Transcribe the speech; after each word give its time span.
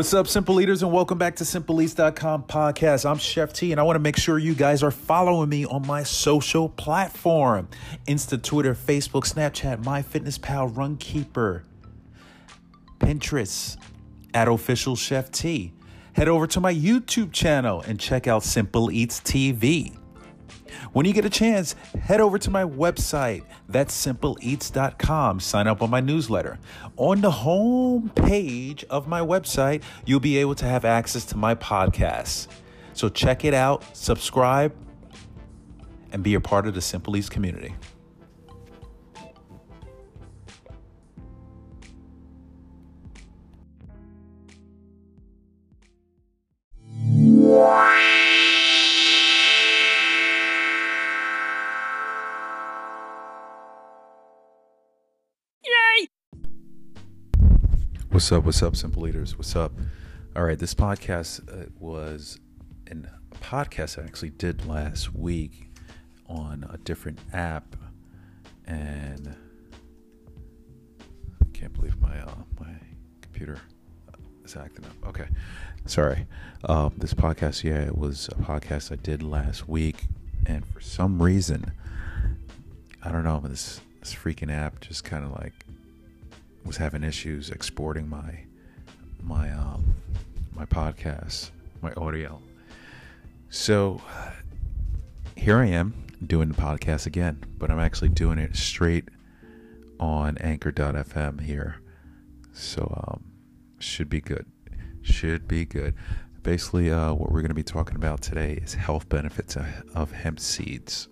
What's 0.00 0.14
up, 0.14 0.28
Simple 0.28 0.62
Eaters, 0.62 0.82
and 0.82 0.90
welcome 0.90 1.18
back 1.18 1.36
to 1.36 1.44
SimpleEats.com 1.44 2.44
podcast. 2.44 3.04
I'm 3.04 3.18
Chef 3.18 3.52
T, 3.52 3.70
and 3.70 3.78
I 3.78 3.82
want 3.82 3.96
to 3.96 4.00
make 4.00 4.16
sure 4.16 4.38
you 4.38 4.54
guys 4.54 4.82
are 4.82 4.90
following 4.90 5.50
me 5.50 5.66
on 5.66 5.86
my 5.86 6.04
social 6.04 6.70
platform 6.70 7.68
Insta, 8.08 8.42
Twitter, 8.42 8.74
Facebook, 8.74 9.30
Snapchat, 9.30 9.84
MyFitnessPal, 9.84 10.72
Runkeeper, 10.72 11.64
Pinterest, 12.98 13.76
at 14.32 14.48
Official 14.48 14.96
Chef 14.96 15.30
T. 15.30 15.74
Head 16.14 16.28
over 16.28 16.46
to 16.46 16.60
my 16.60 16.72
YouTube 16.72 17.30
channel 17.30 17.82
and 17.82 18.00
check 18.00 18.26
out 18.26 18.42
Simple 18.42 18.90
Eats 18.90 19.20
TV. 19.20 19.99
When 20.92 21.06
you 21.06 21.12
get 21.12 21.24
a 21.24 21.30
chance, 21.30 21.74
head 22.02 22.20
over 22.20 22.38
to 22.38 22.50
my 22.50 22.64
website. 22.64 23.44
That's 23.68 23.94
simpleeats.com. 23.94 25.40
Sign 25.40 25.66
up 25.66 25.82
on 25.82 25.90
my 25.90 26.00
newsletter. 26.00 26.58
On 26.96 27.20
the 27.20 27.30
home 27.30 28.10
page 28.14 28.84
of 28.90 29.06
my 29.08 29.20
website, 29.20 29.82
you'll 30.04 30.20
be 30.20 30.38
able 30.38 30.54
to 30.56 30.66
have 30.66 30.84
access 30.84 31.24
to 31.26 31.36
my 31.36 31.54
podcasts. 31.54 32.46
So 32.92 33.08
check 33.08 33.44
it 33.44 33.54
out, 33.54 33.84
subscribe, 33.96 34.74
and 36.12 36.22
be 36.22 36.34
a 36.34 36.40
part 36.40 36.66
of 36.66 36.74
the 36.74 36.80
Simple 36.80 37.16
Eats 37.16 37.28
community. 37.28 37.74
What's 58.10 58.32
up? 58.32 58.44
What's 58.44 58.60
up, 58.60 58.74
Simple 58.74 59.06
Eaters? 59.06 59.38
What's 59.38 59.54
up? 59.54 59.70
All 60.34 60.42
right, 60.42 60.58
this 60.58 60.74
podcast 60.74 61.48
uh, 61.48 61.66
was 61.78 62.40
a 62.88 62.96
podcast 63.36 64.02
I 64.02 64.04
actually 64.04 64.30
did 64.30 64.66
last 64.66 65.14
week 65.14 65.70
on 66.26 66.68
a 66.72 66.76
different 66.78 67.20
app, 67.32 67.76
and 68.66 69.36
I 71.40 71.44
can't 71.56 71.72
believe 71.72 72.00
my 72.00 72.20
uh, 72.20 72.34
my 72.58 72.74
computer 73.22 73.60
is 74.44 74.56
acting 74.56 74.86
up. 74.86 75.08
Okay, 75.10 75.28
sorry. 75.86 76.26
Um, 76.64 76.94
this 76.98 77.14
podcast, 77.14 77.62
yeah, 77.62 77.82
it 77.82 77.96
was 77.96 78.28
a 78.32 78.42
podcast 78.42 78.90
I 78.90 78.96
did 78.96 79.22
last 79.22 79.68
week, 79.68 80.06
and 80.46 80.66
for 80.66 80.80
some 80.80 81.22
reason, 81.22 81.70
I 83.04 83.12
don't 83.12 83.22
know, 83.22 83.38
this 83.38 83.80
this 84.00 84.12
freaking 84.12 84.52
app 84.52 84.80
just 84.80 85.04
kind 85.04 85.24
of 85.24 85.30
like 85.30 85.54
was 86.64 86.76
having 86.76 87.02
issues 87.02 87.50
exporting 87.50 88.08
my 88.08 88.44
my 89.22 89.50
um 89.52 89.94
my 90.54 90.64
podcast, 90.66 91.50
my 91.82 91.92
audio. 91.94 92.40
So 93.48 94.00
here 95.36 95.58
I 95.58 95.66
am 95.66 96.06
doing 96.26 96.48
the 96.48 96.54
podcast 96.54 97.06
again, 97.06 97.42
but 97.58 97.70
I'm 97.70 97.80
actually 97.80 98.10
doing 98.10 98.38
it 98.38 98.56
straight 98.56 99.08
on 99.98 100.38
anchor.fm 100.38 101.40
here. 101.40 101.80
So 102.52 102.92
um 103.06 103.24
should 103.78 104.08
be 104.08 104.20
good. 104.20 104.46
Should 105.02 105.48
be 105.48 105.64
good. 105.64 105.94
Basically, 106.42 106.90
uh, 106.90 107.12
what 107.12 107.30
we're 107.30 107.40
going 107.40 107.48
to 107.48 107.54
be 107.54 107.62
talking 107.62 107.96
about 107.96 108.22
today 108.22 108.58
is 108.62 108.74
health 108.74 109.08
benefits 109.08 109.56
of 109.94 110.12
hemp 110.12 110.40
seeds. 110.40 111.08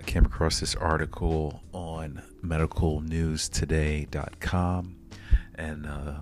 I 0.00 0.02
came 0.02 0.24
across 0.24 0.60
this 0.60 0.74
article 0.74 1.62
on 1.74 2.22
medicalnewstoday.com, 2.42 4.96
and 5.56 5.86
uh, 5.86 6.20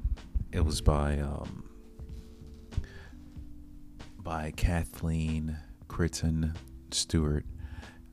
it 0.51 0.65
was 0.65 0.81
by 0.81 1.21
um, 1.21 1.63
by 4.19 4.53
Kathleen 4.57 5.59
Critton 5.87 6.57
Stewart, 6.91 7.47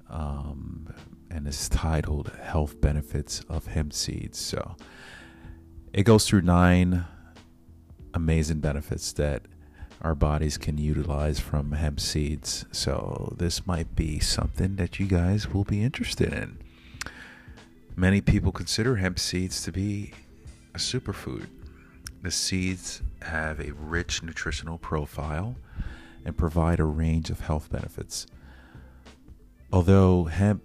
um, 0.08 0.94
and 1.32 1.48
it's 1.48 1.68
titled 1.68 2.32
"Health 2.44 2.80
Benefits 2.80 3.40
of 3.50 3.66
Hemp 3.66 3.92
Seeds." 3.92 4.38
So 4.38 4.76
it 5.94 6.04
goes 6.04 6.28
through 6.28 6.44
nine 6.44 7.06
amazing 8.14 8.60
benefits 8.60 9.14
that 9.14 9.48
our 10.02 10.16
bodies 10.16 10.58
can 10.58 10.78
utilize 10.78 11.40
from 11.40 11.72
hemp 11.72 12.00
seeds. 12.00 12.66
So, 12.72 13.34
this 13.38 13.66
might 13.66 13.96
be 13.96 14.20
something 14.20 14.76
that 14.76 15.00
you 15.00 15.08
guys 15.08 15.54
will 15.54 15.64
be 15.64 15.84
interested 15.84 16.34
in. 16.34 16.58
Many 17.96 18.22
people 18.22 18.52
consider 18.52 18.98
hemp 18.98 19.20
seeds 19.20 19.64
to 19.64 19.72
be 19.72 20.14
a 20.74 20.78
superfood. 20.78 21.48
The 22.22 22.32
seeds 22.32 23.02
have 23.22 23.60
a 23.60 23.74
rich 23.74 24.22
nutritional 24.22 24.78
profile 24.78 25.56
and 26.26 26.38
provide 26.38 26.80
a 26.80 26.86
range 26.86 27.30
of 27.30 27.42
health 27.42 27.70
benefits. 27.72 28.28
Although 29.72 30.26
hemp 30.26 30.64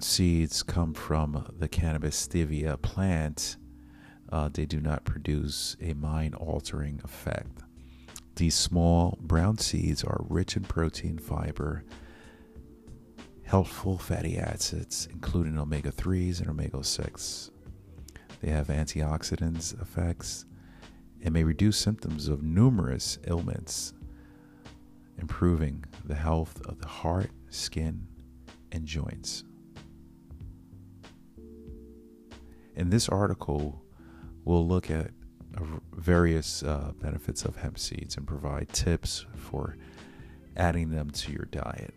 seeds 0.00 0.62
come 0.62 0.94
from 0.94 1.54
the 1.58 1.68
cannabis 1.68 2.16
sativa 2.16 2.76
plant, 2.76 3.56
uh, 4.30 4.48
they 4.52 4.66
do 4.66 4.80
not 4.80 5.04
produce 5.04 5.76
a 5.80 5.94
mind 5.94 6.34
altering 6.34 7.00
effect. 7.04 7.62
These 8.36 8.54
small 8.54 9.18
brown 9.20 9.58
seeds 9.58 10.04
are 10.04 10.24
rich 10.28 10.56
in 10.56 10.62
protein, 10.62 11.18
fiber, 11.18 11.84
helpful 13.42 13.98
fatty 13.98 14.38
acids, 14.38 15.08
including 15.10 15.58
omega 15.58 15.90
3s 15.90 16.40
and 16.40 16.48
omega 16.48 16.84
6. 16.84 17.50
They 18.40 18.50
have 18.50 18.68
antioxidants 18.68 19.80
effects 19.80 20.44
and 21.22 21.34
may 21.34 21.42
reduce 21.42 21.76
symptoms 21.76 22.28
of 22.28 22.42
numerous 22.42 23.18
ailments, 23.26 23.92
improving 25.18 25.84
the 26.04 26.14
health 26.14 26.60
of 26.66 26.80
the 26.80 26.86
heart, 26.86 27.30
skin, 27.48 28.06
and 28.70 28.86
joints. 28.86 29.44
In 32.76 32.90
this 32.90 33.08
article, 33.08 33.82
we'll 34.48 34.66
look 34.66 34.90
at 34.90 35.10
various 35.94 36.62
uh, 36.62 36.90
benefits 37.02 37.44
of 37.44 37.56
hemp 37.56 37.78
seeds 37.78 38.16
and 38.16 38.26
provide 38.26 38.66
tips 38.70 39.26
for 39.36 39.76
adding 40.56 40.90
them 40.90 41.10
to 41.10 41.30
your 41.30 41.44
diet. 41.50 41.92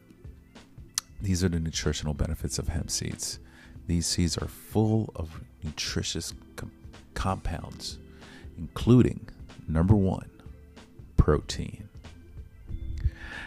These 1.22 1.46
are 1.46 1.50
the 1.50 1.62
nutritional 1.62 2.14
benefits 2.14 2.60
of 2.60 2.68
hemp 2.68 2.92
seeds. 2.92 3.40
These 3.88 4.06
seeds 4.06 4.38
are 4.38 4.50
full 4.50 5.12
of 5.16 5.42
nutritious 5.64 6.34
com- 6.58 6.72
compounds, 7.14 8.00
including 8.58 9.30
number 9.70 9.96
one, 9.96 10.30
protein. 11.16 11.88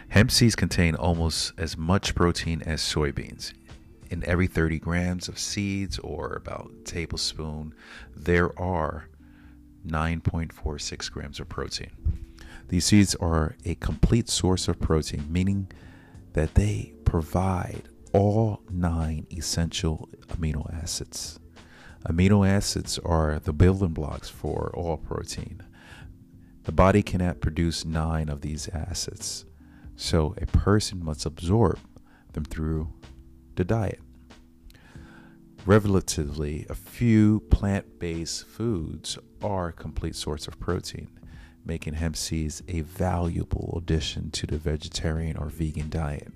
Hemp 0.07 0.31
seeds 0.31 0.55
contain 0.55 0.95
almost 0.95 1.53
as 1.59 1.77
much 1.77 2.15
protein 2.15 2.63
as 2.63 2.81
soybeans, 2.81 3.53
in 4.09 4.23
every 4.25 4.47
30 4.47 4.79
grams 4.79 5.27
of 5.27 5.39
seeds, 5.39 5.99
or 5.99 6.33
about 6.33 6.71
a 6.79 6.83
tablespoon, 6.83 7.73
there 8.15 8.57
are 8.59 9.09
9.46 9.85 11.11
grams 11.11 11.39
of 11.39 11.49
protein. 11.49 11.91
These 12.67 12.85
seeds 12.85 13.15
are 13.15 13.55
a 13.63 13.75
complete 13.75 14.29
source 14.29 14.67
of 14.67 14.79
protein, 14.79 15.25
meaning 15.29 15.71
that 16.33 16.55
they 16.55 16.93
provide 17.05 17.89
all 18.11 18.61
nine 18.71 19.27
essential 19.31 20.09
amino 20.27 20.73
acids. 20.73 21.39
Amino 22.07 22.47
acids 22.47 22.99
are 22.99 23.39
the 23.39 23.53
building 23.53 23.93
blocks 23.93 24.29
for 24.29 24.71
all 24.75 24.97
protein. 24.97 25.61
The 26.63 26.71
body 26.71 27.03
cannot 27.03 27.41
produce 27.41 27.85
nine 27.85 28.29
of 28.29 28.41
these 28.41 28.69
acids, 28.69 29.45
so 29.95 30.35
a 30.41 30.45
person 30.47 31.03
must 31.03 31.25
absorb 31.25 31.79
them 32.33 32.45
through 32.45 32.93
the 33.55 33.65
diet. 33.65 33.99
Relatively, 35.65 36.65
a 36.69 36.75
few 36.75 37.39
plant 37.49 37.97
based 37.99 38.45
foods 38.45 39.17
are 39.41 39.71
complete 39.71 40.15
source 40.15 40.47
of 40.47 40.59
protein, 40.59 41.09
making 41.65 41.95
hemp 41.95 42.15
seeds 42.15 42.61
a 42.67 42.81
valuable 42.81 43.73
addition 43.81 44.29
to 44.31 44.45
the 44.45 44.57
vegetarian 44.57 45.37
or 45.37 45.47
vegan 45.47 45.89
diet. 45.89 46.31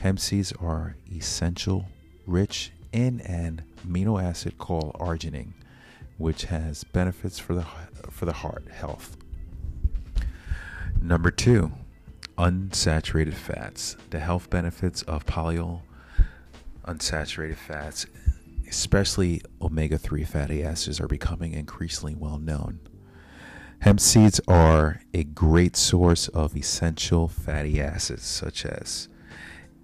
Hemp 0.00 0.20
seeds 0.20 0.52
are 0.60 0.96
essential, 1.10 1.86
rich 2.26 2.72
in 2.92 3.20
an 3.22 3.64
amino 3.86 4.22
acid 4.22 4.58
called 4.58 4.94
arginine, 5.00 5.54
which 6.18 6.44
has 6.44 6.84
benefits 6.84 7.38
for 7.38 7.54
the, 7.54 7.64
for 8.10 8.26
the 8.26 8.32
heart 8.32 8.68
health. 8.70 9.16
Number 11.00 11.30
two, 11.30 11.72
unsaturated 12.36 13.34
fats. 13.34 13.96
The 14.10 14.20
health 14.20 14.50
benefits 14.50 15.02
of 15.02 15.24
polyol 15.24 15.80
unsaturated 16.86 17.56
fats, 17.56 18.06
especially 18.68 19.42
omega 19.60 19.98
3 19.98 20.24
fatty 20.24 20.64
acids, 20.64 21.00
are 21.00 21.08
becoming 21.08 21.52
increasingly 21.52 22.14
well 22.14 22.38
known. 22.38 22.80
Hemp 23.80 24.00
seeds 24.00 24.40
are 24.46 25.00
a 25.12 25.24
great 25.24 25.76
source 25.76 26.28
of 26.28 26.56
essential 26.56 27.26
fatty 27.26 27.80
acids 27.80 28.24
such 28.24 28.64
as 28.64 29.08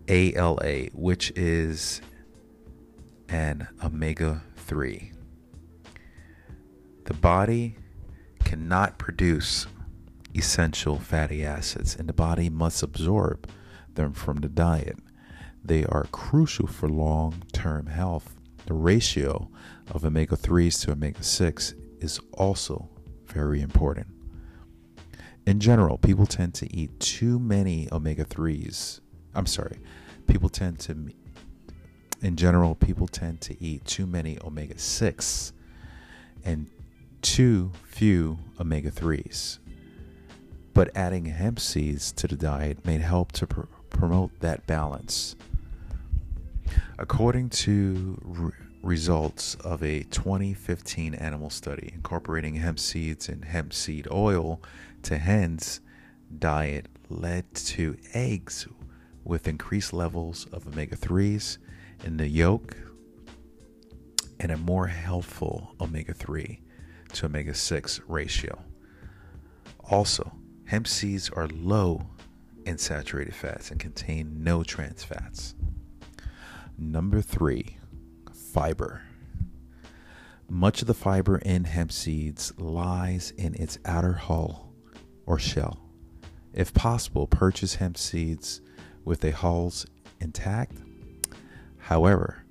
ALA, 0.07 0.87
which 0.93 1.33
is 1.37 2.01
an 3.29 3.69
omega 3.83 4.43
3. 4.57 5.13
The 7.05 7.15
body 7.15 7.77
cannot 8.45 8.99
produce 8.99 9.67
essential 10.35 10.99
fatty 10.99 11.45
acids, 11.45 11.97
and 11.97 12.09
the 12.09 12.13
body 12.13 12.49
must 12.49 12.83
absorb 12.83 13.49
them 13.95 14.13
from 14.13 14.39
the 14.39 14.49
diet. 14.49 14.99
They 15.69 15.85
are 15.85 16.05
crucial 16.05 16.67
for 16.67 16.89
long 16.89 17.43
term 17.53 17.89
health. 17.89 18.35
The 18.65 18.73
ratio 18.73 19.51
of 19.91 20.03
omega 20.03 20.35
3s 20.35 20.83
to 20.85 20.93
omega 20.93 21.23
6 21.23 21.75
is 22.01 22.19
also 22.33 22.89
very 23.27 23.61
important. 23.61 24.07
In 25.45 25.61
general, 25.61 25.99
people 25.99 26.25
tend 26.25 26.55
to 26.55 26.75
eat 26.75 26.99
too 27.01 27.39
many 27.39 27.87
omega 27.93 28.25
3s. 28.25 29.01
I'm 29.35 29.45
sorry, 29.45 29.79
people 30.27 30.49
tend 30.49 30.79
to, 30.81 31.11
in 32.23 32.37
general, 32.37 32.75
people 32.75 33.07
tend 33.07 33.43
to 33.43 33.63
eat 33.63 33.85
too 33.85 34.07
many 34.07 34.39
omega 34.43 34.79
6 34.79 35.53
and 36.47 36.71
too 37.21 37.73
few 37.85 38.39
omega 38.59 38.91
3s. 38.91 39.59
But 40.73 40.97
adding 40.97 41.27
hemp 41.27 41.61
seeds 41.61 42.11
to 42.13 42.27
the 42.27 42.37
diet 42.37 42.87
may 42.87 42.97
help 42.97 43.33
to 43.33 43.47
pr- 43.47 43.61
promote 43.91 44.31
that 44.41 44.67
balance. 44.67 45.37
According 46.99 47.51
to 47.51 48.19
re- 48.23 48.53
results 48.83 49.55
of 49.57 49.83
a 49.83 50.05
2015 50.05 51.15
animal 51.15 51.51
study 51.51 51.91
incorporating 51.95 52.55
hemp 52.55 52.79
seeds 52.79 53.29
and 53.29 53.45
hemp 53.45 53.73
seed 53.73 54.07
oil 54.11 54.63
to 55.03 55.19
hens' 55.19 55.81
diet 56.39 56.87
led 57.09 57.53
to 57.55 57.97
eggs 58.15 58.67
with 59.25 59.49
increased 59.49 59.93
levels 59.93 60.47
of 60.53 60.67
omega 60.67 60.97
3s 60.97 61.59
in 62.05 62.17
the 62.17 62.29
yolk 62.29 62.77
and 64.41 64.53
a 64.53 64.57
more 64.57 64.87
healthful 64.87 65.75
omega 65.81 66.15
3 66.15 66.61
to 67.13 67.27
omega 67.27 67.55
6 67.55 68.01
ratio. 68.07 68.65
Also, 69.91 70.33
hemp 70.67 70.87
seeds 70.87 71.31
are 71.31 71.49
low 71.49 72.07
in 72.65 72.79
saturated 72.79 73.35
fats 73.35 73.71
and 73.71 73.81
contain 73.81 74.43
no 74.43 74.63
trans 74.63 75.03
fats. 75.03 75.55
Number 76.81 77.21
three, 77.21 77.77
fiber. 78.53 79.03
Much 80.49 80.81
of 80.81 80.87
the 80.87 80.95
fiber 80.95 81.39
in 81.39 81.65
hemp 81.65 81.91
seeds 81.91 82.53
lies 82.57 83.33
in 83.37 83.57
its 83.57 83.81
outer 83.85 84.13
hull 84.13 84.73
or 85.27 85.41
shell. 85.41 85.81
If 86.55 86.73
possible, 86.73 87.27
purchase 87.27 87.75
hemp 87.75 87.99
seeds 87.99 88.61
with 89.05 89.23
the 89.23 89.33
hulls 89.33 89.87
intact. 90.21 90.79
However, 91.79 92.45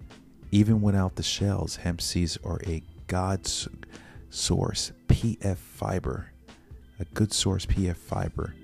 even 0.52 0.82
without 0.82 1.16
the 1.16 1.24
shells, 1.24 1.78
hemp 1.78 2.02
seeds 2.02 2.38
are 2.44 2.60
a 2.68 2.84
god 3.08 3.48
source 4.30 4.92
PF 5.08 5.56
fiber, 5.56 6.34
a 7.00 7.06
good 7.06 7.32
source 7.32 7.66
PF 7.66 7.96
fiber, 7.96 8.56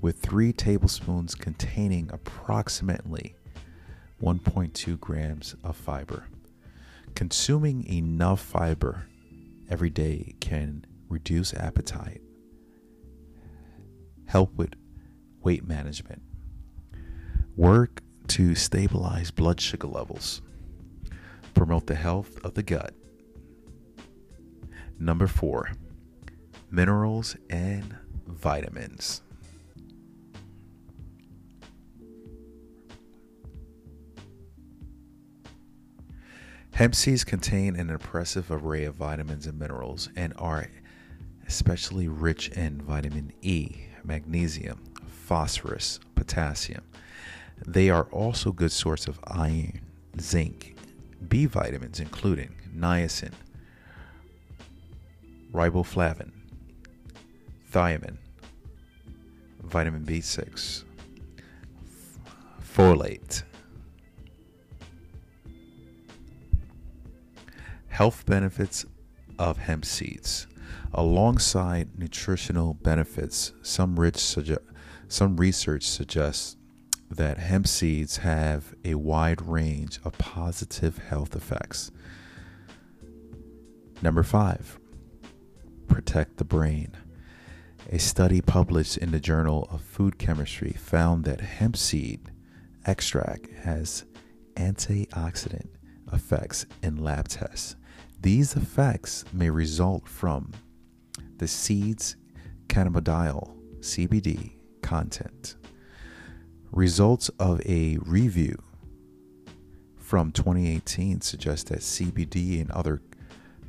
with 0.00 0.20
three 0.20 0.54
tablespoons 0.54 1.34
containing 1.34 2.08
approximately 2.14 3.36
1.2 4.22 4.98
grams 4.98 5.54
of 5.62 5.76
fiber. 5.76 6.26
Consuming 7.14 7.86
enough 7.86 8.40
fiber 8.40 9.06
every 9.70 9.90
day 9.90 10.34
can 10.40 10.84
reduce 11.08 11.54
appetite, 11.54 12.20
help 14.26 14.54
with 14.54 14.74
weight 15.42 15.66
management, 15.66 16.22
work 17.56 18.02
to 18.28 18.54
stabilize 18.54 19.30
blood 19.30 19.60
sugar 19.60 19.86
levels, 19.86 20.42
promote 21.54 21.86
the 21.86 21.94
health 21.94 22.38
of 22.44 22.54
the 22.54 22.62
gut. 22.62 22.94
Number 24.98 25.26
four, 25.26 25.70
minerals 26.70 27.36
and 27.50 27.96
vitamins. 28.26 29.22
Hemp 36.76 36.94
seeds 36.94 37.24
contain 37.24 37.74
an 37.76 37.88
impressive 37.88 38.50
array 38.50 38.84
of 38.84 38.96
vitamins 38.96 39.46
and 39.46 39.58
minerals 39.58 40.10
and 40.14 40.34
are 40.36 40.68
especially 41.46 42.06
rich 42.06 42.50
in 42.50 42.82
vitamin 42.82 43.32
E, 43.40 43.86
magnesium, 44.04 44.84
phosphorus, 45.08 46.00
potassium. 46.14 46.84
They 47.66 47.88
are 47.88 48.04
also 48.12 48.52
good 48.52 48.72
source 48.72 49.06
of 49.06 49.18
iron, 49.26 49.80
zinc, 50.20 50.76
B 51.26 51.46
vitamins 51.46 51.98
including 51.98 52.54
niacin, 52.76 53.32
riboflavin, 55.54 56.30
thiamine, 57.72 58.18
vitamin 59.62 60.04
B6, 60.04 60.84
folate, 62.62 63.44
Health 67.96 68.26
benefits 68.26 68.84
of 69.38 69.56
hemp 69.56 69.86
seeds. 69.86 70.46
Alongside 70.92 71.98
nutritional 71.98 72.74
benefits, 72.74 73.54
some, 73.62 73.98
rich 73.98 74.16
suge- 74.16 74.58
some 75.08 75.38
research 75.38 75.88
suggests 75.88 76.58
that 77.10 77.38
hemp 77.38 77.66
seeds 77.66 78.18
have 78.18 78.74
a 78.84 78.96
wide 78.96 79.40
range 79.40 79.98
of 80.04 80.18
positive 80.18 80.98
health 80.98 81.34
effects. 81.34 81.90
Number 84.02 84.22
five, 84.22 84.78
protect 85.88 86.36
the 86.36 86.44
brain. 86.44 86.94
A 87.90 87.98
study 87.98 88.42
published 88.42 88.98
in 88.98 89.10
the 89.10 89.20
Journal 89.20 89.66
of 89.70 89.80
Food 89.80 90.18
Chemistry 90.18 90.72
found 90.72 91.24
that 91.24 91.40
hemp 91.40 91.78
seed 91.78 92.30
extract 92.84 93.48
has 93.62 94.04
antioxidant 94.54 95.68
effects 96.12 96.66
in 96.82 97.02
lab 97.02 97.28
tests 97.28 97.74
these 98.26 98.56
effects 98.56 99.24
may 99.32 99.48
result 99.48 100.08
from 100.08 100.50
the 101.38 101.46
seed's 101.46 102.16
cannabidiol 102.66 103.54
CBD 103.78 104.50
content. 104.82 105.54
Results 106.72 107.28
of 107.38 107.60
a 107.64 107.98
review 107.98 108.60
from 109.96 110.32
2018 110.32 111.20
suggest 111.20 111.68
that 111.68 111.78
CBD 111.78 112.60
and 112.60 112.68
other 112.72 113.00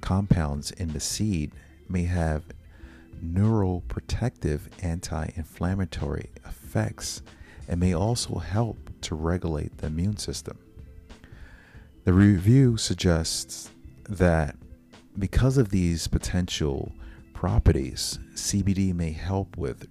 compounds 0.02 0.72
in 0.72 0.92
the 0.92 1.00
seed 1.00 1.52
may 1.88 2.06
have 2.06 2.42
neuroprotective 3.24 4.62
anti 4.82 5.30
inflammatory 5.36 6.32
effects 6.48 7.22
and 7.68 7.80
may 7.80 7.94
also 7.94 8.40
help 8.40 8.90
to 9.02 9.14
regulate 9.14 9.78
the 9.78 9.86
immune 9.86 10.18
system. 10.18 10.58
The 12.06 12.14
review 12.14 12.78
suggests 12.78 13.70
that 14.10 14.56
because 15.18 15.58
of 15.58 15.70
these 15.70 16.08
potential 16.08 16.92
properties, 17.34 18.20
CBD 18.34 18.94
may 18.94 19.12
help 19.12 19.58
with 19.58 19.88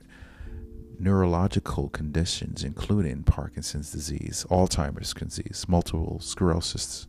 neurological 0.99 1.89
conditions, 1.91 2.65
including 2.65 3.23
Parkinson's 3.23 3.93
disease, 3.93 4.47
Alzheimer's 4.51 5.13
disease, 5.13 5.67
multiple 5.69 6.19
sclerosis, 6.21 7.07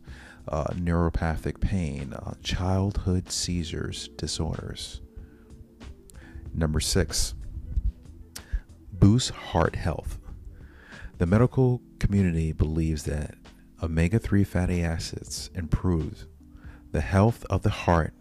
uh, 0.48 0.64
neuropathic 0.74 1.60
pain, 1.60 2.12
uh, 2.12 2.34
childhood 2.42 3.30
seizures 3.30 4.08
disorders. 4.16 5.00
Number 6.54 6.80
six, 6.80 7.34
boost 8.92 9.30
heart 9.30 9.76
health. 9.76 10.18
The 11.18 11.26
medical 11.26 11.82
community 11.98 12.52
believes 12.52 13.04
that 13.04 13.34
omega 13.82 14.18
3 14.18 14.44
fatty 14.44 14.82
acids 14.82 15.50
improve 15.54 16.26
the 16.92 17.00
health 17.00 17.44
of 17.50 17.62
the 17.62 17.70
heart 17.70 18.12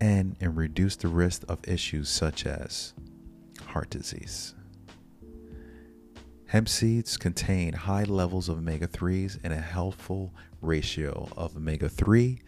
and, 0.00 0.36
reduce 0.40 0.96
the 0.96 1.08
risk 1.08 1.44
of 1.48 1.58
issues 1.68 2.08
such 2.08 2.46
as 2.46 2.94
heart 3.66 3.90
disease. 3.90 4.54
Hemp 6.46 6.68
seeds 6.68 7.16
contain 7.16 7.72
high 7.72 8.04
levels 8.04 8.48
of 8.48 8.58
omega 8.58 8.88
3s 8.88 9.38
and 9.44 9.52
a 9.52 9.60
healthful 9.60 10.32
ratio 10.60 11.28
of 11.36 11.56
omega 11.56 11.88
3 11.88 12.40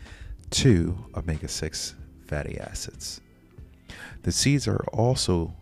to 0.51 0.99
omega 1.15 1.47
6 1.47 1.95
fatty 2.27 2.59
acids. 2.59 3.21
The 4.23 4.33
seeds 4.33 4.67
are 4.67 4.85
also 4.93 5.55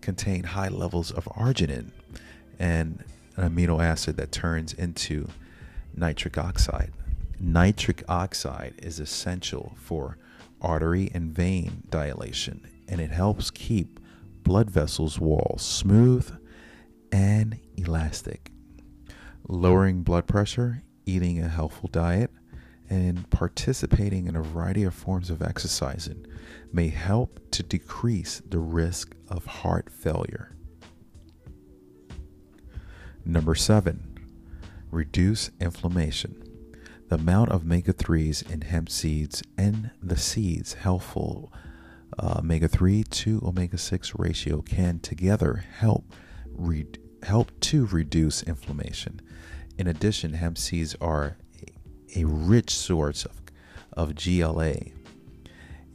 contain 0.00 0.44
high 0.44 0.68
levels 0.68 1.10
of 1.10 1.24
arginine 1.26 1.90
and 2.58 3.04
an 3.36 3.50
amino 3.50 3.82
acid 3.82 4.16
that 4.16 4.32
turns 4.32 4.72
into 4.72 5.28
nitric 5.94 6.38
oxide 6.38 6.92
nitric 7.40 8.04
oxide 8.08 8.74
is 8.82 9.00
essential 9.00 9.76
for 9.76 10.18
artery 10.60 11.10
and 11.14 11.32
vein 11.32 11.82
dilation, 11.88 12.66
and 12.88 13.00
it 13.00 13.10
helps 13.10 13.50
keep 13.50 14.00
blood 14.42 14.70
vessels 14.70 15.18
walls 15.18 15.62
smooth 15.62 16.30
and 17.12 17.58
elastic. 17.76 18.50
Lowering 19.48 20.02
blood 20.02 20.26
pressure, 20.26 20.82
eating 21.06 21.42
a 21.42 21.48
healthful 21.48 21.88
diet, 21.88 22.30
and 22.90 23.28
participating 23.30 24.26
in 24.26 24.36
a 24.36 24.42
variety 24.42 24.84
of 24.84 24.94
forms 24.94 25.30
of 25.30 25.42
exercising 25.42 26.26
may 26.72 26.88
help 26.88 27.40
to 27.50 27.62
decrease 27.62 28.40
the 28.48 28.58
risk 28.58 29.14
of 29.28 29.44
heart 29.44 29.90
failure. 29.92 30.56
Number 33.24 33.54
seven, 33.54 34.18
reduce 34.90 35.50
inflammation. 35.60 36.47
The 37.08 37.14
amount 37.14 37.50
of 37.50 37.62
omega 37.62 37.94
3s 37.94 38.50
in 38.50 38.60
hemp 38.60 38.90
seeds 38.90 39.42
and 39.56 39.90
the 40.02 40.18
seeds 40.18 40.74
helpful 40.74 41.50
uh, 42.18 42.36
omega 42.40 42.68
3 42.68 43.02
to 43.02 43.42
omega 43.46 43.78
6 43.78 44.12
ratio 44.18 44.60
can 44.60 45.00
together 45.00 45.64
help 45.78 46.12
re- 46.52 46.86
help 47.22 47.58
to 47.60 47.86
reduce 47.86 48.42
inflammation. 48.42 49.22
In 49.78 49.86
addition, 49.86 50.34
hemp 50.34 50.58
seeds 50.58 50.96
are 51.00 51.38
a, 52.14 52.24
rich 52.24 52.70
source 52.70 53.24
of, 53.24 53.40
of 53.92 54.14
GLA, 54.14 54.74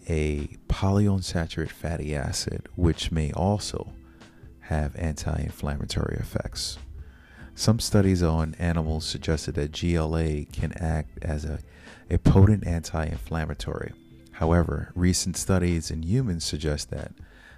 a 0.08 0.58
polyunsaturated 0.67 1.70
fatty 1.70 2.15
acid, 2.15 2.67
which 2.75 3.12
may 3.12 3.32
also 3.34 3.93
have 4.62 4.96
anti 4.96 5.36
inflammatory 5.41 6.17
effects. 6.20 6.77
Some 7.55 7.79
studies 7.79 8.24
on 8.24 8.55
animals 8.57 9.05
suggested 9.05 9.55
that 9.55 9.72
GLA 9.72 10.45
can 10.51 10.74
act 10.75 11.19
as 11.22 11.45
a, 11.45 11.60
a 12.10 12.17
potent 12.17 12.65
anti 12.65 13.05
inflammatory. 13.05 13.93
However, 14.33 14.91
recent 14.95 15.38
studies 15.38 15.91
in 15.91 16.03
humans 16.03 16.43
suggest 16.43 16.89
that 16.89 17.12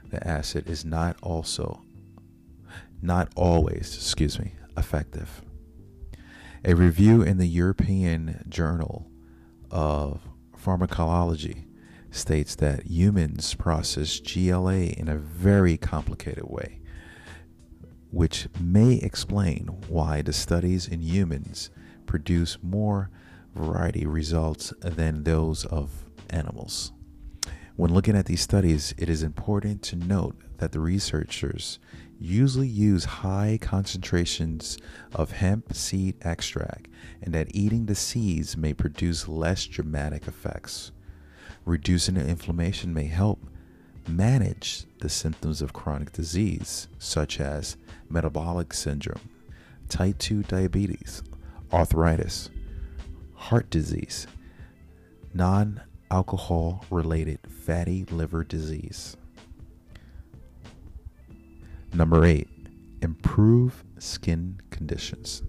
the 0.09 0.25
acid 0.27 0.69
is 0.69 0.83
not 0.83 1.17
also 1.21 1.81
not 3.01 3.29
always, 3.35 3.95
excuse 3.95 4.39
me, 4.39 4.53
effective. 4.77 5.41
A 6.63 6.73
review 6.73 7.21
in 7.21 7.37
the 7.37 7.47
European 7.47 8.43
Journal 8.49 9.07
of 9.71 10.21
Pharmacology 10.57 11.65
states 12.11 12.55
that 12.55 12.87
humans 12.87 13.53
process 13.53 14.19
GLA 14.19 14.87
in 14.97 15.07
a 15.07 15.17
very 15.17 15.77
complicated 15.77 16.45
way, 16.45 16.81
which 18.11 18.47
may 18.59 18.95
explain 18.95 19.67
why 19.87 20.21
the 20.21 20.33
studies 20.33 20.87
in 20.87 21.01
humans 21.01 21.69
produce 22.05 22.57
more 22.61 23.09
variety 23.55 24.05
results 24.05 24.73
than 24.81 25.23
those 25.23 25.65
of 25.65 26.05
animals. 26.29 26.91
When 27.75 27.93
looking 27.93 28.15
at 28.15 28.25
these 28.25 28.41
studies, 28.41 28.93
it 28.97 29.09
is 29.09 29.21
important 29.21 29.81
to 29.83 29.97
note 29.97 30.37
that 30.59 30.71
the 30.71 30.79
researchers 30.79 31.79
usually 32.17 32.67
use 32.67 33.03
high 33.03 33.59
concentrations 33.61 34.77
of 35.13 35.31
hemp 35.31 35.73
seed 35.73 36.15
extract 36.21 36.87
and 37.21 37.33
that 37.33 37.53
eating 37.53 37.85
the 37.85 37.95
seeds 37.95 38.55
may 38.55 38.73
produce 38.73 39.27
less 39.27 39.65
dramatic 39.65 40.27
effects. 40.27 40.93
Reducing 41.65 42.15
the 42.15 42.25
inflammation 42.25 42.93
may 42.93 43.07
help 43.07 43.45
manage 44.07 44.85
the 44.99 45.09
symptoms 45.09 45.61
of 45.61 45.73
chronic 45.73 46.11
disease, 46.11 46.87
such 46.99 47.39
as 47.39 47.77
metabolic 48.09 48.73
syndrome, 48.73 49.29
type 49.89 50.17
2 50.19 50.43
diabetes, 50.43 51.23
arthritis, 51.71 52.49
heart 53.33 53.69
disease, 53.69 54.27
non 55.33 55.81
alcohol 56.11 56.85
related 56.89 57.39
fatty 57.47 58.05
liver 58.05 58.43
disease. 58.43 59.17
Number 61.93 62.25
eight, 62.25 62.49
improve 63.01 63.83
skin 63.99 64.59
conditions. 64.69 65.41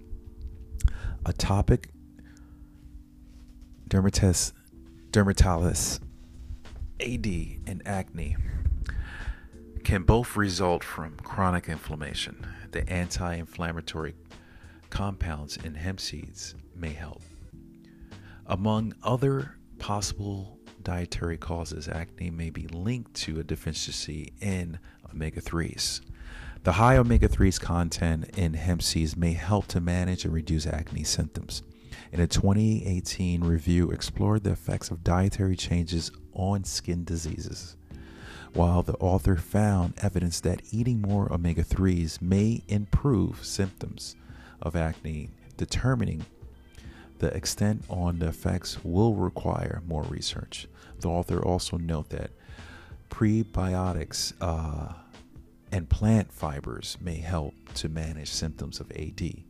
Atopic 1.25 1.87
dermatitis, 3.89 4.53
dermatitis, 5.11 6.01
AD, 7.01 7.27
and 7.67 7.83
acne 7.85 8.37
can 9.85 10.03
both 10.03 10.37
result 10.37 10.83
from 10.83 11.17
chronic 11.19 11.69
inflammation. 11.69 12.45
The 12.73 12.89
anti 12.91 13.35
inflammatory 13.35 14.15
compounds 14.91 15.57
in 15.59 15.75
hemp 15.75 16.01
seeds 16.01 16.55
may 16.75 16.93
help. 16.93 17.23
Among 18.47 18.95
other 19.03 19.57
possible 19.79 20.59
dietary 20.83 21.37
causes, 21.37 21.89
acne 21.89 22.31
may 22.31 22.51
be 22.51 22.67
linked 22.69 23.15
to 23.15 23.41
a 23.41 23.45
deficiency 23.45 24.33
in 24.41 24.79
omega 25.13 25.41
3s. 25.41 26.01
The 26.63 26.73
high 26.73 26.97
omega 26.97 27.29
3s 27.29 27.61
content 27.61 28.37
in 28.37 28.55
hemp 28.55 28.83
seeds 28.83 29.17
may 29.17 29.35
help 29.35 29.67
to 29.69 29.81
manage 29.81 30.25
and 30.25 30.35
reduce 30.35 30.67
acne 30.67 31.05
symptoms. 31.05 31.63
In 32.13 32.21
a 32.21 32.27
2018 32.27 33.43
review, 33.43 33.91
explored 33.91 34.45
the 34.45 34.53
effects 34.53 34.91
of 34.91 35.05
dietary 35.05 35.57
changes 35.57 36.11
on 36.33 36.65
skin 36.65 37.05
diseases. 37.05 37.77
While 38.53 38.83
the 38.83 38.95
author 38.95 39.37
found 39.37 39.95
evidence 39.99 40.41
that 40.41 40.63
eating 40.71 41.03
more 41.03 41.33
omega 41.33 41.63
3s 41.63 42.23
may 42.23 42.63
improve 42.69 43.45
symptoms 43.45 44.17
of 44.63 44.75
acne, 44.77 45.31
determining 45.57 46.25
the 47.19 47.35
extent 47.35 47.85
on 47.89 48.19
the 48.19 48.29
effects 48.29 48.79
will 48.85 49.15
require 49.15 49.83
more 49.87 50.03
research. 50.05 50.69
The 51.01 51.09
author 51.09 51.43
also 51.43 51.77
note 51.77 52.11
that 52.11 52.31
prebiotics 53.11 54.33
uh, 54.41 54.93
and 55.73 55.89
plant 55.89 56.33
fibers 56.33 56.97
may 57.01 57.17
help 57.17 57.55
to 57.75 57.89
manage 57.89 58.31
symptoms 58.31 58.81
of 58.81 58.91
AD. 58.93 59.43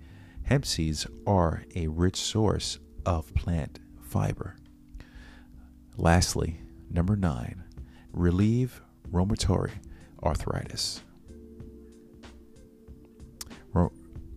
Hemp 0.46 0.64
seeds 0.64 1.08
are 1.26 1.64
a 1.74 1.88
rich 1.88 2.14
source 2.14 2.78
of 3.04 3.34
plant 3.34 3.80
fiber. 4.00 4.54
Lastly, 5.96 6.60
number 6.88 7.16
nine, 7.16 7.64
relieve 8.12 8.80
rheumatoid 9.10 9.72
arthritis. 10.22 11.02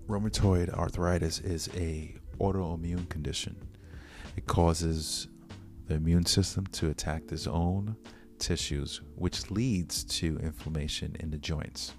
rheumatoid 0.08 0.74
arthritis 0.74 1.40
is 1.42 1.70
a 1.76 2.16
autoimmune 2.40 3.08
condition. 3.08 3.56
It 4.36 4.48
causes 4.48 5.28
the 5.86 5.94
immune 5.94 6.26
system 6.26 6.66
to 6.72 6.90
attack 6.90 7.32
its 7.32 7.46
own 7.46 7.96
tissues, 8.40 9.02
which 9.14 9.52
leads 9.52 10.04
to 10.06 10.40
inflammation 10.40 11.16
in 11.20 11.30
the 11.30 11.38
joints. 11.38 11.94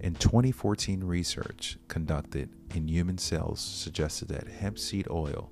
In 0.00 0.14
2014, 0.14 1.02
research 1.02 1.76
conducted 1.88 2.50
in 2.74 2.86
human 2.86 3.18
cells 3.18 3.60
suggested 3.60 4.28
that 4.28 4.46
hemp 4.46 4.78
seed 4.78 5.08
oil 5.10 5.50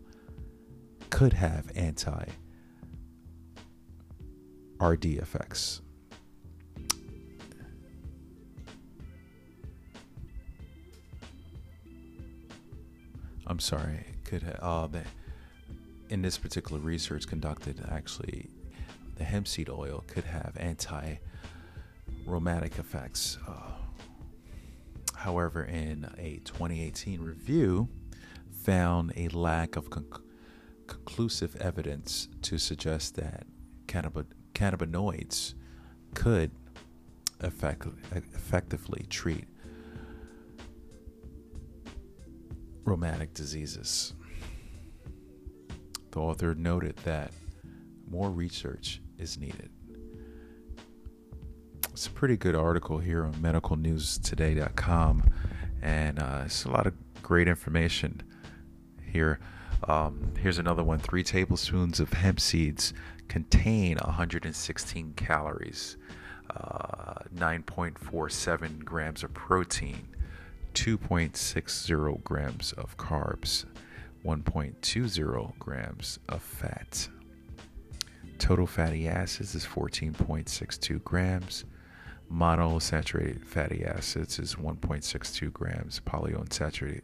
could 1.10 1.32
have 1.32 1.70
anti 1.74 2.26
RD 4.80 5.04
effects. 5.06 5.80
I'm 13.48 13.60
sorry, 13.60 14.04
could 14.24 14.42
have, 14.42 14.58
uh, 14.60 14.88
in 16.08 16.22
this 16.22 16.36
particular 16.36 16.80
research 16.80 17.26
conducted, 17.26 17.80
actually, 17.90 18.48
the 19.16 19.24
hemp 19.24 19.48
seed 19.48 19.68
oil 19.68 20.04
could 20.06 20.24
have 20.24 20.56
anti 20.58 21.16
rheumatic 22.26 22.78
effects. 22.78 23.38
Uh, 23.46 23.75
however, 25.26 25.64
in 25.64 26.08
a 26.18 26.40
2018 26.44 27.20
review, 27.20 27.88
found 28.62 29.12
a 29.16 29.26
lack 29.30 29.74
of 29.74 29.90
con- 29.90 30.06
conclusive 30.86 31.56
evidence 31.56 32.28
to 32.42 32.58
suggest 32.58 33.16
that 33.16 33.44
cannab- 33.88 34.32
cannabinoids 34.54 35.54
could 36.14 36.52
effect- 37.40 37.88
effectively 38.12 39.04
treat 39.10 39.48
rheumatic 42.84 43.34
diseases. 43.34 44.14
The 46.12 46.20
author 46.20 46.54
noted 46.54 46.98
that 46.98 47.32
more 48.08 48.30
research 48.30 49.02
is 49.18 49.36
needed. 49.36 49.70
It's 51.96 52.08
a 52.08 52.10
pretty 52.10 52.36
good 52.36 52.54
article 52.54 52.98
here 52.98 53.24
on 53.24 53.32
medicalnewstoday.com, 53.36 55.32
and 55.80 56.18
uh, 56.18 56.42
it's 56.44 56.66
a 56.66 56.70
lot 56.70 56.86
of 56.86 56.92
great 57.22 57.48
information 57.48 58.22
here. 59.00 59.40
Um, 59.88 60.34
here's 60.38 60.58
another 60.58 60.84
one 60.84 60.98
three 60.98 61.22
tablespoons 61.22 61.98
of 61.98 62.12
hemp 62.12 62.38
seeds 62.38 62.92
contain 63.28 63.96
116 63.96 65.14
calories, 65.16 65.96
uh, 66.50 67.22
9.47 67.34 68.84
grams 68.84 69.24
of 69.24 69.32
protein, 69.32 70.06
2.60 70.74 72.22
grams 72.22 72.72
of 72.72 72.98
carbs, 72.98 73.64
1.20 74.22 75.58
grams 75.58 76.18
of 76.28 76.42
fat. 76.42 77.08
Total 78.38 78.66
fatty 78.66 79.08
acids 79.08 79.54
is 79.54 79.64
14.62 79.64 81.02
grams. 81.02 81.64
Monounsaturated 82.32 83.44
fatty 83.44 83.84
acids 83.84 84.38
is 84.38 84.56
1.62 84.56 85.52
grams. 85.52 86.00
Polyunsaturated 86.00 87.02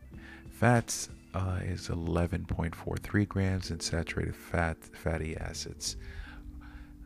fats 0.50 1.08
uh, 1.34 1.60
is 1.62 1.88
11.43 1.88 3.28
grams, 3.28 3.70
and 3.70 3.80
saturated 3.80 4.34
fat 4.34 4.76
fatty 4.82 5.36
acids 5.36 5.96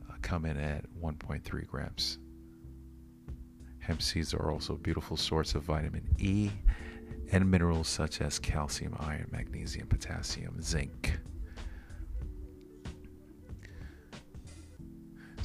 uh, 0.09 0.15
come 0.23 0.47
in 0.47 0.57
at 0.57 0.85
1.3 1.01 1.67
grams. 1.67 2.19
Hemp 3.79 4.03
seeds 4.03 4.35
are 4.35 4.51
also 4.51 4.75
a 4.75 4.79
beautiful 4.79 5.17
source 5.17 5.55
of 5.55 5.63
vitamin 5.63 6.09
E 6.19 6.51
and 7.31 7.49
minerals 7.51 7.89
such 7.89 8.21
as 8.21 8.39
calcium, 8.39 8.97
iron, 8.99 9.29
magnesium, 9.31 9.87
potassium, 9.87 10.61
zinc. 10.61 11.19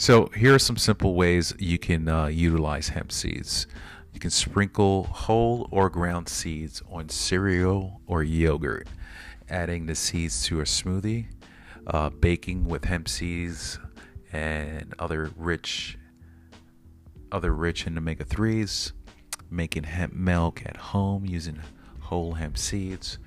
So, 0.01 0.31
here 0.36 0.55
are 0.55 0.58
some 0.58 0.77
simple 0.77 1.13
ways 1.13 1.53
you 1.60 1.77
can 1.77 2.08
uh, 2.08 2.25
utilize 2.25 2.89
hemp 2.89 3.12
seeds. 3.12 3.67
You 4.15 4.20
can 4.20 4.31
sprinkle 4.31 5.03
whole 5.03 5.67
or 5.70 5.91
ground 5.91 6.27
seeds 6.27 6.81
on 6.89 7.10
cereal 7.10 8.01
or 8.08 8.24
yogurt, 8.24 8.88
adding 9.48 9.86
the 9.86 9.93
seeds 9.93 10.43
to 10.46 10.60
a 10.60 10.63
smoothie, 10.63 11.27
uh, 11.86 12.10
baking 12.10 12.65
with 12.65 12.86
hemp 12.86 13.08
seeds 13.08 13.77
and 14.34 14.96
other 14.98 15.29
rich 15.38 16.00
other 17.31 17.53
rich 17.53 17.86
in 17.86 17.96
omega 17.96 18.25
3s, 18.25 18.93
making 19.51 19.84
hemp 19.84 20.13
milk 20.13 20.63
at 20.65 20.77
home 20.77 21.27
using 21.27 21.62
whole 22.00 22.34
hemp 22.34 22.58
seeds, 22.58 23.20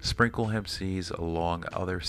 sprinkle 0.00 0.46
hemp 0.46 0.66
seeds 0.66 1.10
along 1.10 1.62
other 1.72 2.02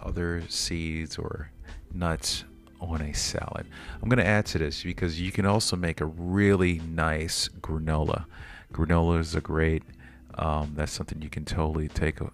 other 0.00 0.42
seeds 0.48 1.18
or 1.18 1.50
nuts 1.92 2.44
on 2.80 3.02
a 3.02 3.12
salad. 3.12 3.66
I'm 4.02 4.08
going 4.08 4.18
to 4.18 4.26
add 4.26 4.46
to 4.46 4.58
this 4.58 4.82
because 4.82 5.20
you 5.20 5.30
can 5.32 5.46
also 5.46 5.76
make 5.76 6.00
a 6.00 6.06
really 6.06 6.80
nice 6.80 7.48
granola. 7.60 8.24
Granola 8.72 9.20
is 9.20 9.34
a 9.34 9.40
great. 9.40 9.82
Um, 10.34 10.72
that's 10.76 10.92
something 10.92 11.20
you 11.20 11.30
can 11.30 11.44
totally 11.44 11.88
take, 11.88 12.20
a, 12.20 12.30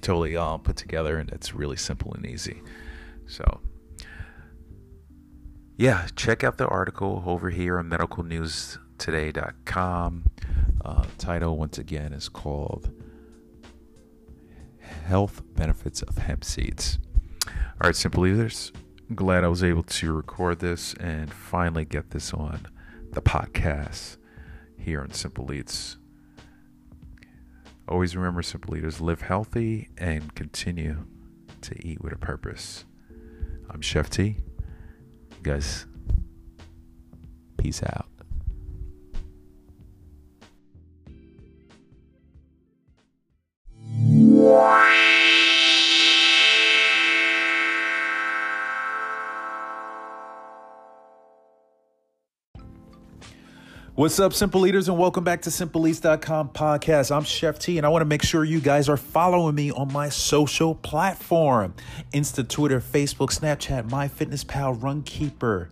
totally 0.00 0.34
uh, 0.36 0.56
put 0.56 0.76
together, 0.76 1.18
and 1.18 1.28
it's 1.30 1.54
really 1.54 1.76
simple 1.76 2.14
and 2.14 2.24
easy. 2.24 2.62
So, 3.26 3.60
yeah, 5.76 6.06
check 6.16 6.42
out 6.42 6.56
the 6.56 6.66
article 6.66 7.22
over 7.26 7.50
here 7.50 7.78
on 7.78 7.90
medicalnewstoday.com. 7.90 10.24
Uh, 10.82 11.04
title 11.18 11.58
once 11.58 11.76
again 11.76 12.14
is 12.14 12.30
called 12.30 12.90
"Health 15.04 15.42
Benefits 15.54 16.00
of 16.02 16.16
Hemp 16.16 16.44
Seeds." 16.44 16.98
All 17.46 17.88
right, 17.88 17.96
simple 17.96 18.26
eaters 18.26 18.72
glad 19.16 19.42
I 19.42 19.48
was 19.48 19.64
able 19.64 19.82
to 19.82 20.12
record 20.12 20.60
this 20.60 20.94
and 20.94 21.32
finally 21.32 21.84
get 21.84 22.10
this 22.10 22.32
on 22.32 22.66
the 23.12 23.20
podcast 23.20 24.16
here 24.78 25.00
on 25.00 25.10
Simple 25.10 25.52
Eats. 25.52 25.96
Always 27.88 28.14
remember, 28.14 28.40
Simple 28.42 28.76
Eaters, 28.76 29.00
live 29.00 29.22
healthy 29.22 29.88
and 29.98 30.32
continue 30.36 31.06
to 31.62 31.86
eat 31.86 32.00
with 32.00 32.12
a 32.12 32.18
purpose. 32.18 32.84
I'm 33.68 33.80
Chef 33.80 34.08
T. 34.10 34.22
You 34.22 35.42
guys, 35.42 35.86
peace 37.56 37.82
out. 37.82 38.06
What's 53.96 54.20
up, 54.20 54.32
Simple 54.32 54.68
Eaters, 54.68 54.88
and 54.88 54.96
welcome 54.96 55.24
back 55.24 55.42
to 55.42 55.50
SimpleEats.com 55.50 56.50
podcast. 56.50 57.14
I'm 57.14 57.24
Chef 57.24 57.58
T, 57.58 57.76
and 57.76 57.84
I 57.84 57.88
want 57.88 58.02
to 58.02 58.06
make 58.06 58.22
sure 58.22 58.44
you 58.44 58.60
guys 58.60 58.88
are 58.88 58.96
following 58.96 59.56
me 59.56 59.72
on 59.72 59.92
my 59.92 60.08
social 60.08 60.76
platform 60.76 61.74
Insta, 62.14 62.48
Twitter, 62.48 62.80
Facebook, 62.80 63.36
Snapchat, 63.36 63.90
MyFitnessPal, 63.90 64.78
Runkeeper, 64.78 65.70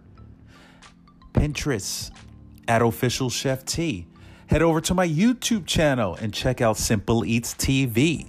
Pinterest, 1.33 2.11
at 2.67 2.83
Official 2.83 3.31
Chef 3.31 3.65
T. 3.65 4.09
Head 4.49 4.63
over 4.63 4.81
to 4.81 4.95
my 4.95 5.07
YouTube 5.07 5.65
channel 5.65 6.17
and 6.17 6.35
check 6.35 6.61
out 6.61 6.77
Simple 6.77 7.25
Eats 7.25 7.55
TV. 7.55 8.29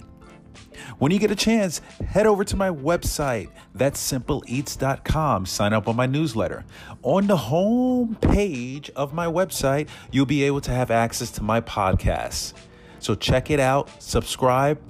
When 0.98 1.12
you 1.12 1.18
get 1.18 1.30
a 1.30 1.36
chance, 1.36 1.80
head 2.08 2.26
over 2.26 2.44
to 2.44 2.56
my 2.56 2.70
website. 2.70 3.50
That's 3.74 4.00
simpleeats.com. 4.00 5.46
Sign 5.46 5.72
up 5.72 5.88
on 5.88 5.96
my 5.96 6.06
newsletter. 6.06 6.64
On 7.02 7.26
the 7.26 7.36
home 7.36 8.16
page 8.20 8.90
of 8.96 9.12
my 9.12 9.26
website, 9.26 9.88
you'll 10.10 10.26
be 10.26 10.42
able 10.44 10.60
to 10.62 10.70
have 10.70 10.90
access 10.90 11.30
to 11.32 11.42
my 11.42 11.60
podcasts. 11.60 12.52
So 12.98 13.14
check 13.14 13.50
it 13.50 13.60
out, 13.60 13.90
subscribe, 14.02 14.80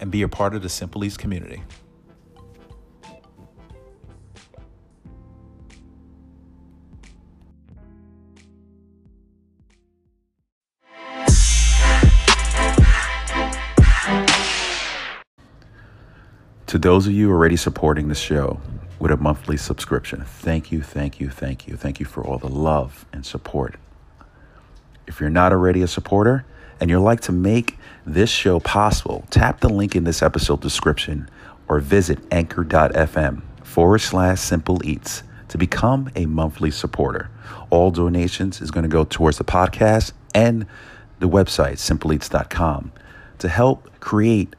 and 0.00 0.10
be 0.10 0.22
a 0.22 0.28
part 0.28 0.54
of 0.54 0.62
the 0.62 0.68
Simple 0.68 1.04
Eats 1.04 1.16
community. 1.16 1.62
To 16.72 16.78
those 16.78 17.06
of 17.06 17.12
you 17.12 17.30
already 17.30 17.56
supporting 17.56 18.08
the 18.08 18.14
show 18.14 18.58
with 18.98 19.10
a 19.10 19.18
monthly 19.18 19.58
subscription, 19.58 20.24
thank 20.24 20.72
you, 20.72 20.80
thank 20.80 21.20
you, 21.20 21.28
thank 21.28 21.68
you. 21.68 21.76
Thank 21.76 22.00
you 22.00 22.06
for 22.06 22.24
all 22.24 22.38
the 22.38 22.48
love 22.48 23.04
and 23.12 23.26
support. 23.26 23.74
If 25.06 25.20
you're 25.20 25.28
not 25.28 25.52
already 25.52 25.82
a 25.82 25.86
supporter 25.86 26.46
and 26.80 26.88
you'd 26.88 27.00
like 27.00 27.20
to 27.20 27.30
make 27.30 27.76
this 28.06 28.30
show 28.30 28.58
possible, 28.58 29.26
tap 29.28 29.60
the 29.60 29.68
link 29.68 29.94
in 29.94 30.04
this 30.04 30.22
episode 30.22 30.62
description 30.62 31.28
or 31.68 31.78
visit 31.78 32.20
anchor.fm 32.30 33.42
forward 33.62 33.98
slash 33.98 34.40
simple 34.40 34.80
eats 34.82 35.24
to 35.48 35.58
become 35.58 36.10
a 36.16 36.24
monthly 36.24 36.70
supporter. 36.70 37.28
All 37.68 37.90
donations 37.90 38.62
is 38.62 38.70
going 38.70 38.84
to 38.84 38.88
go 38.88 39.04
towards 39.04 39.36
the 39.36 39.44
podcast 39.44 40.12
and 40.34 40.64
the 41.18 41.28
website, 41.28 41.76
simpleeats.com, 41.76 42.92
to 43.40 43.48
help 43.50 43.90
create 44.00 44.56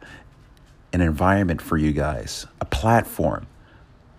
an 0.93 1.01
environment 1.01 1.61
for 1.61 1.75
you 1.75 1.91
guys, 1.91 2.45
a 2.61 2.65
platform 2.65 3.47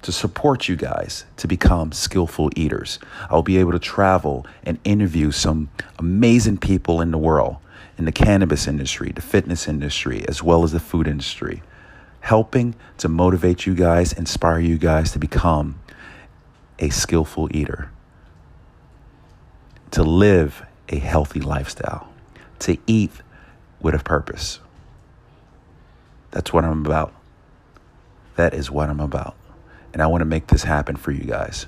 to 0.02 0.12
support 0.12 0.68
you 0.68 0.76
guys 0.76 1.24
to 1.38 1.48
become 1.48 1.92
skillful 1.92 2.50
eaters. 2.56 2.98
I'll 3.30 3.42
be 3.42 3.56
able 3.56 3.72
to 3.72 3.78
travel 3.78 4.46
and 4.64 4.78
interview 4.84 5.30
some 5.30 5.70
amazing 5.98 6.58
people 6.58 7.00
in 7.00 7.10
the 7.10 7.16
world, 7.16 7.56
in 7.96 8.04
the 8.04 8.12
cannabis 8.12 8.66
industry, 8.66 9.12
the 9.12 9.22
fitness 9.22 9.66
industry, 9.66 10.28
as 10.28 10.42
well 10.42 10.62
as 10.62 10.72
the 10.72 10.80
food 10.80 11.06
industry, 11.06 11.62
helping 12.20 12.74
to 12.98 13.08
motivate 13.08 13.64
you 13.64 13.74
guys, 13.74 14.12
inspire 14.12 14.58
you 14.58 14.76
guys 14.76 15.12
to 15.12 15.18
become 15.18 15.80
a 16.78 16.90
skillful 16.90 17.48
eater, 17.56 17.90
to 19.92 20.02
live 20.02 20.66
a 20.90 20.98
healthy 20.98 21.40
lifestyle, 21.40 22.12
to 22.58 22.76
eat 22.86 23.12
with 23.80 23.94
a 23.94 23.98
purpose. 24.00 24.58
That's 26.34 26.52
what 26.52 26.64
I'm 26.64 26.84
about. 26.84 27.14
That 28.34 28.54
is 28.54 28.68
what 28.68 28.90
I'm 28.90 28.98
about. 28.98 29.36
And 29.92 30.02
I 30.02 30.08
want 30.08 30.22
to 30.22 30.26
make 30.26 30.48
this 30.48 30.64
happen 30.64 30.96
for 30.96 31.12
you 31.12 31.22
guys. 31.22 31.66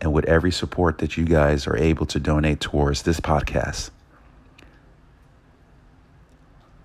And 0.00 0.12
with 0.12 0.24
every 0.26 0.52
support 0.52 0.98
that 0.98 1.16
you 1.16 1.24
guys 1.24 1.66
are 1.66 1.76
able 1.76 2.06
to 2.06 2.20
donate 2.20 2.60
towards 2.60 3.02
this 3.02 3.18
podcast, 3.18 3.90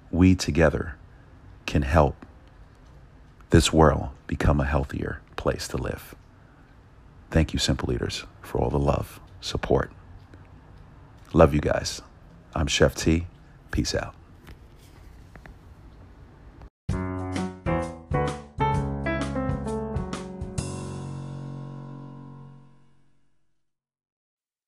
we 0.09 0.33
together 0.33 0.95
can 1.67 1.83
help 1.83 2.25
this 3.51 3.71
world 3.71 4.09
become 4.25 4.59
a 4.59 4.65
healthier 4.65 5.21
place 5.35 5.67
to 5.67 5.77
live. 5.77 6.15
Thank 7.29 7.53
you, 7.53 7.59
Simple 7.59 7.93
Eaters, 7.93 8.25
for 8.41 8.59
all 8.59 8.71
the 8.71 8.79
love, 8.79 9.19
support. 9.41 9.91
Love 11.33 11.53
you 11.53 11.61
guys. 11.61 12.01
I'm 12.55 12.65
Chef 12.65 12.95
T. 12.95 13.27
Peace 13.69 13.93
out. 13.93 14.15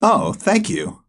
Oh, 0.02 0.32
thank 0.32 0.68
you. 0.70 1.02